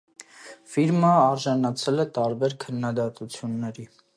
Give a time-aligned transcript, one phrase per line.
[0.75, 3.87] Ֆիլմը արժանացել է տարբեր քննադատությունների։